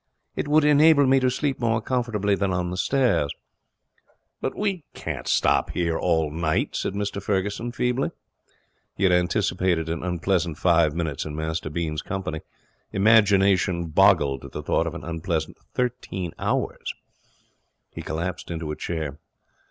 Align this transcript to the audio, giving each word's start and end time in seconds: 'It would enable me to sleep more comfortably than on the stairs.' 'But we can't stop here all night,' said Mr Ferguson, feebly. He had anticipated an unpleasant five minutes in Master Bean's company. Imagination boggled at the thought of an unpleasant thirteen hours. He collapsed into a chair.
'It 0.35 0.47
would 0.47 0.63
enable 0.65 1.05
me 1.05 1.19
to 1.19 1.29
sleep 1.29 1.59
more 1.59 1.79
comfortably 1.79 2.33
than 2.33 2.51
on 2.51 2.71
the 2.71 2.75
stairs.' 2.75 3.35
'But 4.41 4.55
we 4.57 4.83
can't 4.95 5.27
stop 5.27 5.69
here 5.69 5.95
all 5.95 6.31
night,' 6.31 6.75
said 6.75 6.93
Mr 6.95 7.21
Ferguson, 7.21 7.71
feebly. 7.71 8.09
He 8.97 9.03
had 9.03 9.11
anticipated 9.11 9.89
an 9.89 10.01
unpleasant 10.01 10.57
five 10.57 10.95
minutes 10.95 11.23
in 11.23 11.35
Master 11.35 11.69
Bean's 11.69 12.01
company. 12.01 12.41
Imagination 12.91 13.89
boggled 13.89 14.43
at 14.43 14.53
the 14.53 14.63
thought 14.63 14.87
of 14.87 14.95
an 14.95 15.03
unpleasant 15.03 15.57
thirteen 15.75 16.33
hours. 16.39 16.95
He 17.93 18.01
collapsed 18.01 18.49
into 18.49 18.71
a 18.71 18.75
chair. 18.75 19.19